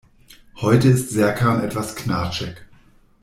[0.55, 2.55] Heute ist Serkan etwas knatschig.